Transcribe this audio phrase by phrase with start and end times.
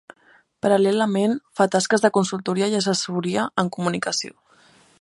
[0.65, 4.35] Paral·lelament, fa tasques de consultoria i assessoria en comunicació.